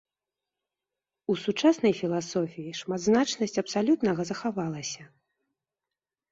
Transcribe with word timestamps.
У 1.33 1.35
сучаснай 1.43 1.93
філасофіі 2.01 2.75
шматзначнасць 2.81 3.61
абсалютнага 3.65 4.21
захавалася. 4.33 5.03